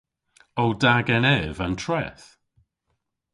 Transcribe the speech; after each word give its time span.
O 0.63 0.65
da 0.81 0.95
genev 1.07 1.57
an 1.65 1.73
treth? 1.81 2.27